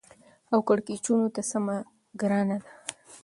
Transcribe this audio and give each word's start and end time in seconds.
او 0.51 0.59
کېړکیچو 0.67 1.15
ته 1.35 1.41
سمه 1.51 1.77
ګرانه 2.21 2.57
ده. 2.63 2.71